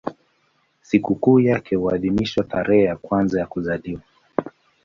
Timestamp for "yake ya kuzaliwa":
2.83-4.01